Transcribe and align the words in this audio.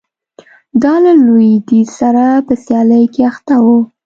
دا 0.83 0.93
له 1.03 1.11
لوېدیځ 1.25 1.89
سره 1.99 2.25
په 2.47 2.53
سیالۍ 2.63 3.05
کې 3.13 3.21
اخته 3.31 3.55
و 3.63 3.65